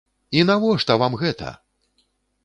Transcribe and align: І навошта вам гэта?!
І 0.37 0.45
навошта 0.49 0.95
вам 1.01 1.17
гэта?! 1.23 1.51